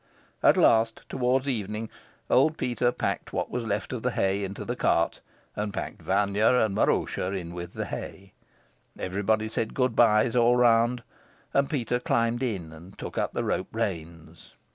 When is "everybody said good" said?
8.97-9.95